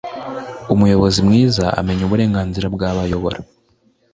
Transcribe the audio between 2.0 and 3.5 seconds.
uburenganzira bw'abo ayobora